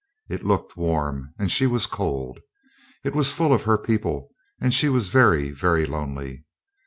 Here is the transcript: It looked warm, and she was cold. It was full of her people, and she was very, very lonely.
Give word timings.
It 0.31 0.43
looked 0.43 0.75
warm, 0.75 1.31
and 1.37 1.51
she 1.51 1.67
was 1.67 1.85
cold. 1.85 2.39
It 3.03 3.13
was 3.13 3.31
full 3.33 3.53
of 3.53 3.65
her 3.65 3.77
people, 3.77 4.31
and 4.59 4.73
she 4.73 4.89
was 4.89 5.09
very, 5.09 5.51
very 5.51 5.85
lonely. 5.85 6.43